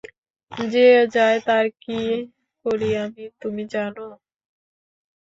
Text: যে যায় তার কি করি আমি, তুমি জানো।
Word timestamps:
যে 0.67 0.85
যায় 1.13 1.39
তার 1.45 1.65
কি 1.81 1.99
করি 2.65 2.89
আমি, 2.97 3.23
তুমি 3.41 3.63
জানো। 3.73 4.07